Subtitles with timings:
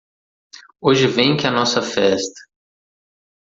[0.81, 2.41] Hoje vem que a nossa festa.